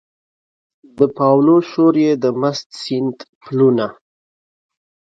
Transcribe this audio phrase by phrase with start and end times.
[0.97, 3.87] د پاولو شور یې د مست سیند پلونه